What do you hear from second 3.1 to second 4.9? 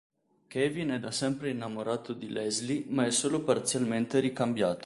solo parzialmente ricambiato.